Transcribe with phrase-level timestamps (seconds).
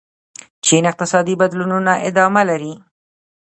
[0.65, 2.73] چین اقتصادي بدلونونه ادامه لري.